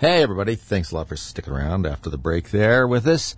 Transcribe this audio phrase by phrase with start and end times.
[0.00, 0.56] Hey, everybody.
[0.56, 3.36] Thanks a lot for sticking around after the break there with us.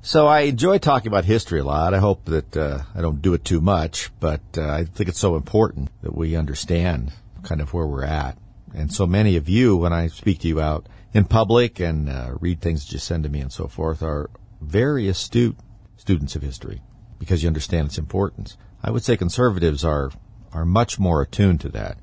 [0.00, 1.92] So I enjoy talking about history a lot.
[1.92, 5.18] I hope that uh, I don't do it too much, but uh, I think it's
[5.18, 8.38] so important that we understand kind of where we're at.
[8.72, 12.34] And so many of you, when I speak to you out in public and uh,
[12.38, 14.30] read things that you send to me and so forth, are
[14.60, 15.56] very astute
[15.96, 16.80] students of history
[17.18, 18.56] because you understand its importance.
[18.84, 20.12] I would say conservatives are
[20.52, 21.98] are much more attuned to that.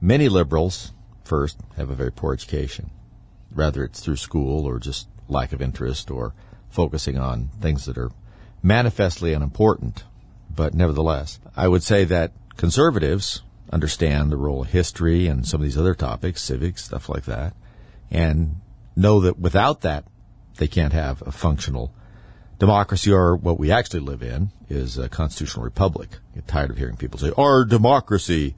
[0.00, 0.94] Many liberals,
[1.24, 2.90] first, have a very poor education,
[3.54, 6.34] whether it's through school or just lack of interest or
[6.70, 8.10] focusing on things that are
[8.62, 10.04] manifestly unimportant.
[10.54, 13.42] But nevertheless, I would say that conservatives
[13.72, 17.54] understand the role of history and some of these other topics, civics, stuff like that,
[18.10, 18.56] and
[18.94, 20.04] know that without that,
[20.56, 21.94] they can't have a functional
[22.58, 26.18] democracy or what we actually live in is a constitutional republic.
[26.32, 28.54] I get tired of hearing people say, our democracy.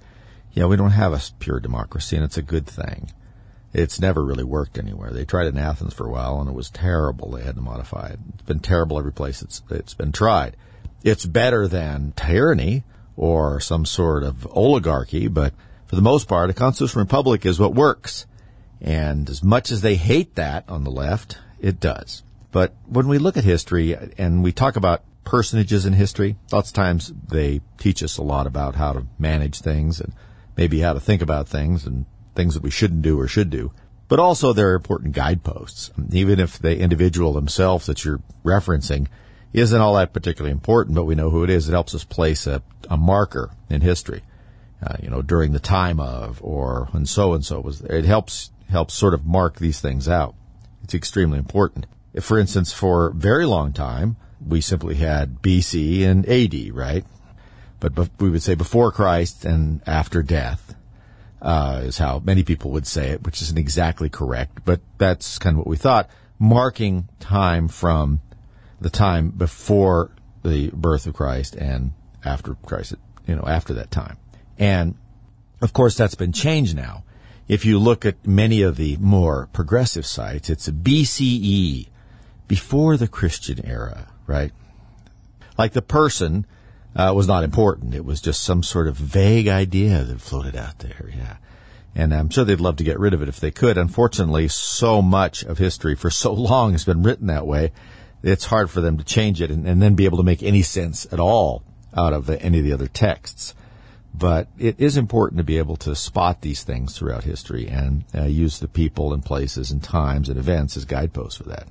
[0.52, 3.10] Yeah, we don't have a pure democracy and it's a good thing.
[3.74, 5.10] It's never really worked anywhere.
[5.10, 7.32] They tried it in Athens for a while and it was terrible.
[7.32, 8.21] They had to modify it.
[8.35, 10.57] It's been terrible every place it's, it's been tried.
[11.02, 12.85] It's better than tyranny
[13.16, 15.52] or some sort of oligarchy, but
[15.87, 18.26] for the most part, a constitutional republic is what works.
[18.80, 22.23] And as much as they hate that on the left, it does.
[22.52, 26.74] But when we look at history and we talk about personages in history, lots of
[26.74, 30.13] times they teach us a lot about how to manage things and
[30.57, 33.73] maybe how to think about things and things that we shouldn't do or should do.
[34.09, 35.90] But also they're important guideposts.
[36.13, 39.07] Even if the individual themselves that you're referencing
[39.52, 42.46] isn't all that particularly important, but we know who it is, it helps us place
[42.46, 44.23] a, a marker in history.
[44.82, 48.51] Uh, you know, during the time of, or when so and so was, it helps,
[48.69, 50.35] helps sort of mark these things out.
[50.82, 51.87] It's extremely important.
[52.13, 57.04] If, for instance, for a very long time, we simply had BC and AD, right?
[57.80, 60.63] But we would say before Christ and after death
[61.45, 65.54] uh, is how many people would say it, which isn't exactly correct, but that's kind
[65.54, 68.20] of what we thought, marking time from
[68.81, 70.10] the time before
[70.42, 71.92] the birth of Christ and
[72.24, 72.94] after Christ,
[73.26, 74.16] you know, after that time.
[74.58, 74.94] And
[75.60, 77.04] of course, that's been changed now.
[77.46, 81.88] If you look at many of the more progressive sites, it's BCE,
[82.48, 84.52] before the Christian era, right?
[85.58, 86.46] Like the person
[86.97, 87.94] uh, was not important.
[87.94, 91.10] It was just some sort of vague idea that floated out there.
[91.15, 91.37] Yeah.
[91.94, 93.78] And I'm sure they'd love to get rid of it if they could.
[93.78, 97.72] Unfortunately, so much of history for so long has been written that way.
[98.22, 100.62] It's hard for them to change it and, and then be able to make any
[100.62, 101.62] sense at all
[101.97, 103.55] out of any of the other texts.
[104.16, 108.25] But it is important to be able to spot these things throughout history and uh,
[108.25, 111.66] use the people and places and times and events as guideposts for that.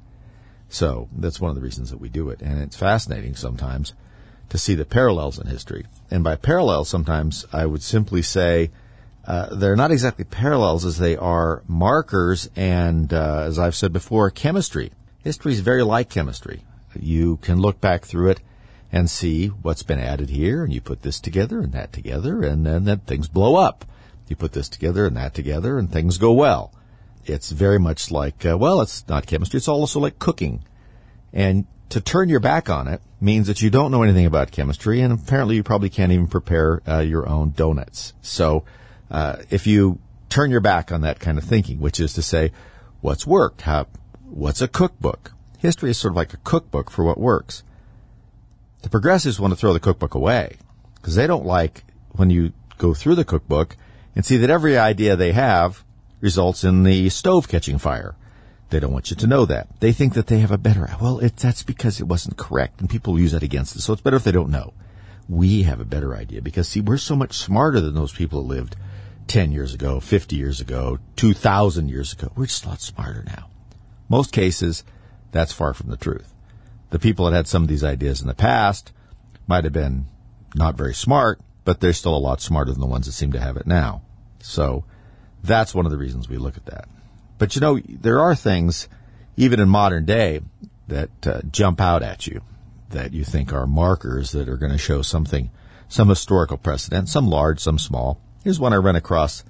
[0.68, 2.42] So that's one of the reasons that we do it.
[2.42, 3.94] And it's fascinating sometimes
[4.54, 5.84] to see the parallels in history.
[6.12, 8.70] And by parallels, sometimes I would simply say
[9.26, 14.30] uh, they're not exactly parallels as they are markers and, uh, as I've said before,
[14.30, 14.92] chemistry.
[15.24, 16.62] History is very like chemistry.
[16.96, 18.42] You can look back through it
[18.92, 22.64] and see what's been added here, and you put this together and that together, and
[22.64, 23.86] then, then things blow up.
[24.28, 26.72] You put this together and that together, and things go well.
[27.26, 30.64] It's very much like, uh, well, it's not chemistry, it's also like cooking.
[31.34, 35.02] And to turn your back on it means that you don't know anything about chemistry,
[35.02, 38.14] and apparently you probably can't even prepare uh, your own donuts.
[38.22, 38.66] So,
[39.10, 40.00] uh, if you
[40.30, 42.52] turn your back on that kind of thinking, which is to say,
[43.02, 43.62] what's worked?
[43.62, 43.88] How,
[44.26, 45.32] what's a cookbook?
[45.60, 47.64] History is sort of like a cookbook for what works.
[48.82, 50.58] The progressives want to throw the cookbook away
[50.96, 53.78] because they don't like when you go through the cookbook
[54.16, 55.84] and see that every idea they have
[56.20, 58.16] results in the stove catching fire
[58.74, 59.68] they don't want you to know that.
[59.80, 62.90] They think that they have a better, well, it, that's because it wasn't correct and
[62.90, 63.86] people use that against us.
[63.86, 64.74] So it's better if they don't know.
[65.30, 68.48] We have a better idea because see, we're so much smarter than those people who
[68.48, 68.76] lived
[69.28, 72.32] 10 years ago, 50 years ago, 2000 years ago.
[72.36, 73.50] We're just a lot smarter now.
[74.10, 74.84] Most cases,
[75.32, 76.34] that's far from the truth.
[76.90, 78.92] The people that had some of these ideas in the past
[79.48, 80.08] might have been
[80.56, 83.40] not very smart, but they're still a lot smarter than the ones that seem to
[83.40, 84.02] have it now.
[84.40, 84.84] So
[85.44, 86.88] that's one of the reasons we look at that.
[87.38, 88.88] But you know, there are things,
[89.38, 90.42] even in modern day,
[90.88, 92.42] that uh, jump out at you
[92.94, 95.52] that you think are markers that are going to show something,
[95.90, 98.20] some historical precedent, some large, some small.
[98.44, 99.44] Here's one I ran across,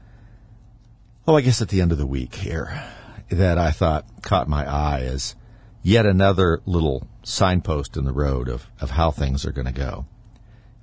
[1.28, 2.84] oh, I guess at the end of the week here,
[3.30, 5.36] that I thought caught my eye as
[5.84, 10.06] yet another little signpost in the road of, of how things are going to go.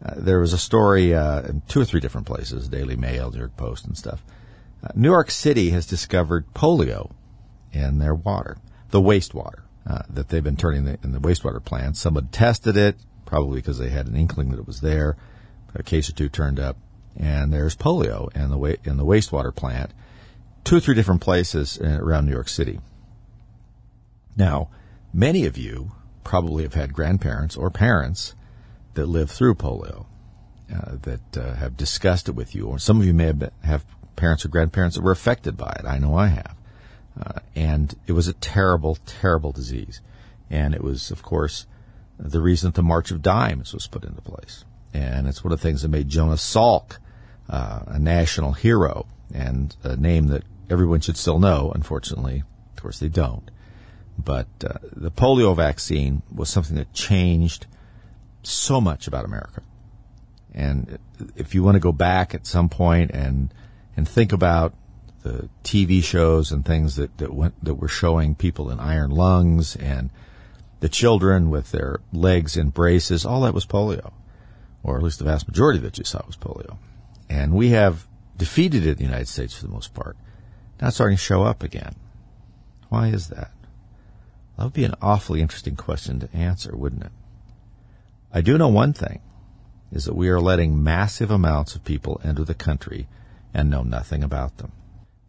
[0.04, 3.38] Uh, there was a story uh, in two or three different places, Daily Mail, New
[3.38, 4.22] York Post, and stuff,
[4.82, 7.10] uh, New York City has discovered polio
[7.72, 8.58] in their water,
[8.90, 11.96] the wastewater uh, that they've been turning the, in the wastewater plant.
[11.96, 12.96] Someone tested it,
[13.26, 15.16] probably because they had an inkling that it was there.
[15.74, 16.76] A case or two turned up,
[17.16, 19.92] and there's polio in the wa- in the wastewater plant.
[20.64, 22.80] two or three different places uh, around New York City.
[24.36, 24.68] Now,
[25.12, 25.92] many of you
[26.24, 28.34] probably have had grandparents or parents
[28.94, 30.06] that lived through polio,
[30.72, 33.50] uh, that uh, have discussed it with you, or some of you may have, been,
[33.62, 33.84] have
[34.20, 35.86] parents or grandparents that were affected by it.
[35.86, 36.56] I know I have.
[37.20, 40.00] Uh, and it was a terrible, terrible disease.
[40.50, 41.66] And it was, of course,
[42.18, 44.64] the reason that the March of Dimes was put into place.
[44.92, 46.98] And it's one of the things that made Jonas Salk
[47.48, 51.72] uh, a national hero and a name that everyone should still know.
[51.74, 52.44] Unfortunately,
[52.76, 53.50] of course, they don't.
[54.18, 57.66] But uh, the polio vaccine was something that changed
[58.42, 59.62] so much about America.
[60.54, 60.98] And
[61.36, 63.52] if you want to go back at some point and
[64.00, 64.72] and think about
[65.24, 69.76] the TV shows and things that that went that were showing people in iron lungs
[69.76, 70.08] and
[70.80, 74.12] the children with their legs in braces, all that was polio,
[74.82, 76.78] or at least the vast majority that you saw was polio.
[77.28, 78.06] And we have
[78.38, 80.16] defeated it in the United States for the most part.
[80.80, 81.94] Now it's starting to show up again.
[82.88, 83.52] Why is that?
[84.56, 87.12] That would be an awfully interesting question to answer, wouldn't it?
[88.32, 89.20] I do know one thing
[89.92, 93.06] is that we are letting massive amounts of people enter the country
[93.52, 94.72] and know nothing about them.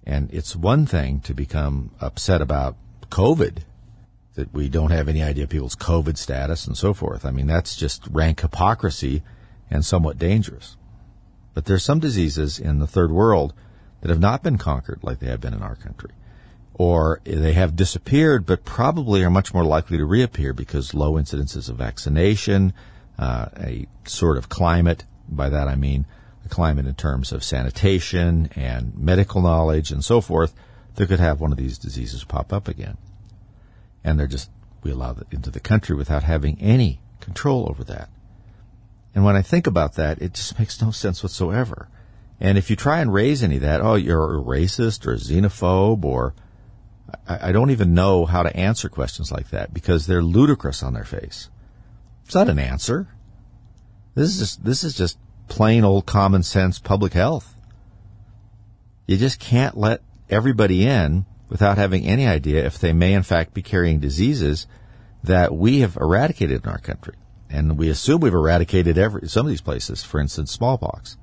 [0.05, 2.75] And it's one thing to become upset about
[3.09, 3.59] COVID,
[4.35, 7.25] that we don't have any idea people's COVID status and so forth.
[7.25, 9.23] I mean, that's just rank hypocrisy
[9.69, 10.77] and somewhat dangerous.
[11.53, 13.53] But there's some diseases in the third world
[14.01, 16.11] that have not been conquered like they have been in our country.
[16.73, 21.69] Or they have disappeared, but probably are much more likely to reappear because low incidences
[21.69, 22.73] of vaccination,
[23.19, 26.05] uh, a sort of climate, by that I mean
[26.45, 30.53] a climate in terms of sanitation and medical knowledge and so forth,
[30.95, 32.97] that could have one of these diseases pop up again.
[34.03, 34.49] And they're just,
[34.83, 38.09] we allow it into the country without having any control over that.
[39.13, 41.89] And when I think about that, it just makes no sense whatsoever.
[42.39, 45.17] And if you try and raise any of that, oh, you're a racist or a
[45.17, 46.33] xenophobe or
[47.27, 50.93] I, I don't even know how to answer questions like that because they're ludicrous on
[50.93, 51.49] their face.
[52.25, 53.07] It's not an answer.
[54.15, 55.17] This is just, this is just
[55.51, 57.55] plain old common sense public health.
[59.05, 63.53] You just can't let everybody in without having any idea if they may in fact
[63.53, 64.65] be carrying diseases
[65.21, 67.15] that we have eradicated in our country
[67.49, 70.03] and we assume we've eradicated every some of these places.
[70.03, 71.17] For instance, smallpox.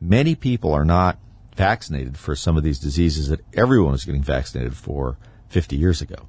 [0.00, 1.20] Many people are not
[1.54, 5.16] vaccinated for some of these diseases that everyone was getting vaccinated for
[5.48, 6.26] 50 years ago.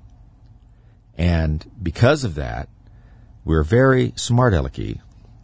[1.17, 2.69] And because of that,
[3.43, 5.01] we're very smart alecky,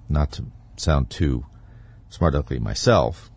[0.07, 0.45] not to
[0.79, 1.45] sound too
[2.09, 3.29] smart alecky myself,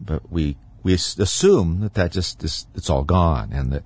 [0.00, 3.84] but we we assume that that just is, it's all gone and that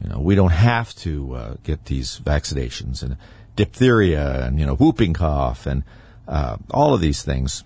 [0.00, 3.16] you know we don't have to uh, get these vaccinations and
[3.56, 5.84] diphtheria and you know whooping cough and
[6.28, 7.64] uh, all of these things.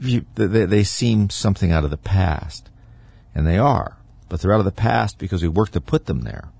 [0.00, 2.70] You, they, they seem something out of the past
[3.34, 3.98] and they are
[4.28, 6.50] but they're out of the past because we worked to put them there.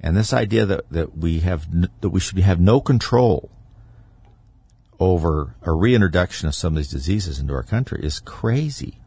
[0.00, 1.66] And this idea that, that we have
[2.00, 3.50] that we should have no control
[5.00, 9.00] over a reintroduction of some of these diseases into our country is crazy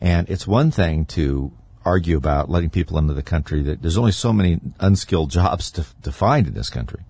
[0.00, 1.52] and it's one thing to
[1.84, 5.86] argue about letting people into the country that there's only so many unskilled jobs to,
[6.02, 7.00] to find in this country.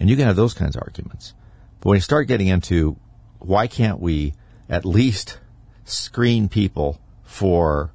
[0.00, 1.34] And you can have those kinds of arguments.
[1.80, 2.96] But when you start getting into
[3.38, 4.34] why can't we
[4.68, 5.38] at least
[5.84, 7.92] screen people for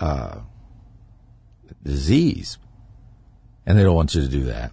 [0.00, 0.40] uh,
[1.82, 2.58] disease,
[3.66, 4.72] and they don't want you to do that,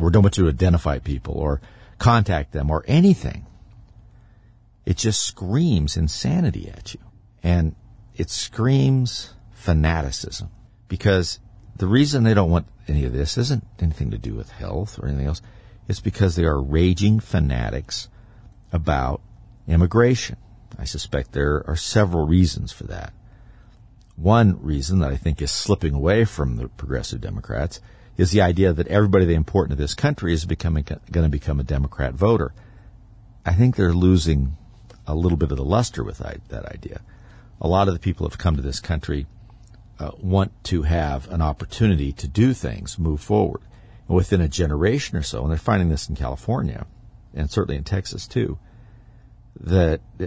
[0.00, 1.60] or don't want you to identify people or
[1.98, 3.46] contact them or anything,
[4.86, 7.00] it just screams insanity at you.
[7.42, 7.74] And
[8.16, 10.50] it screams fanaticism
[10.88, 11.40] because
[11.76, 15.06] the reason they don't want any of this isn't anything to do with health or
[15.06, 15.42] anything else.
[15.86, 18.08] It's because they are raging fanatics
[18.72, 19.20] about
[19.66, 20.36] immigration.
[20.78, 23.12] I suspect there are several reasons for that.
[24.16, 27.80] One reason that I think is slipping away from the progressive Democrats
[28.18, 31.60] is the idea that everybody they import into this country is becoming going to become
[31.60, 32.52] a Democrat voter.
[33.46, 34.56] I think they're losing
[35.06, 37.00] a little bit of the luster with that idea.
[37.60, 39.26] A lot of the people who have come to this country
[39.98, 43.62] uh, want to have an opportunity to do things, move forward.
[44.08, 46.86] And within a generation or so, and they're finding this in California,
[47.34, 48.58] and certainly in Texas too,
[49.60, 50.26] that uh,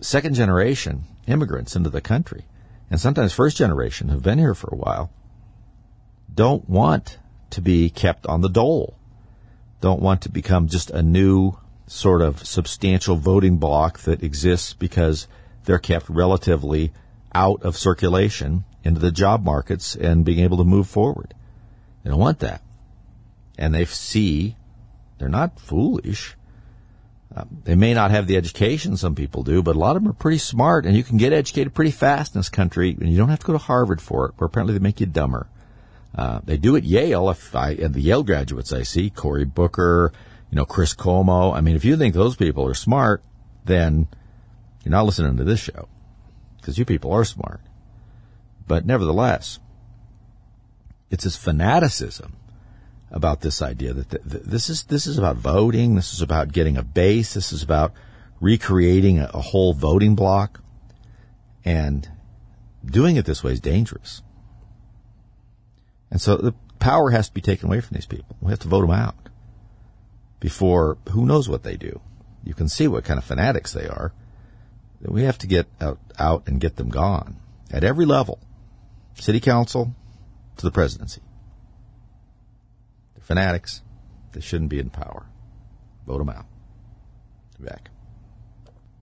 [0.00, 2.44] second generation immigrants into the country,
[2.90, 5.10] and sometimes first generation who've been here for a while,
[6.32, 7.18] don't want
[7.54, 8.96] to be kept on the dole,
[9.80, 15.26] don't want to become just a new sort of substantial voting bloc that exists because
[15.64, 16.92] they're kept relatively
[17.34, 21.34] out of circulation into the job markets and being able to move forward.
[22.02, 22.62] They don't want that.
[23.58, 24.56] And they see,
[25.18, 26.36] they're not foolish.
[27.34, 30.10] Uh, they may not have the education some people do, but a lot of them
[30.10, 33.16] are pretty smart, and you can get educated pretty fast in this country, and you
[33.16, 35.48] don't have to go to Harvard for it, where apparently they make you dumber.
[36.14, 37.28] Uh, they do at Yale.
[37.30, 40.12] If I and the Yale graduates I see, Cory Booker,
[40.50, 41.54] you know, Chris Cuomo.
[41.54, 43.22] I mean, if you think those people are smart,
[43.64, 44.08] then
[44.84, 45.88] you're not listening to this show
[46.56, 47.60] because you people are smart.
[48.66, 49.58] But nevertheless,
[51.10, 52.36] it's this fanaticism
[53.10, 55.94] about this idea that th- th- this is this is about voting.
[55.94, 57.34] This is about getting a base.
[57.34, 57.92] This is about
[58.40, 60.60] recreating a, a whole voting block,
[61.64, 62.08] and
[62.84, 64.22] doing it this way is dangerous.
[66.14, 68.36] And so the power has to be taken away from these people.
[68.40, 69.16] We have to vote them out
[70.38, 72.00] before who knows what they do.
[72.44, 74.12] You can see what kind of fanatics they are.
[75.00, 75.66] We have to get
[76.16, 78.38] out, and get them gone at every level,
[79.14, 79.92] city council
[80.56, 81.20] to the presidency.
[83.16, 83.82] They're fanatics.
[84.34, 85.26] They shouldn't be in power.
[86.06, 86.46] Vote them out.
[87.58, 87.90] Be back.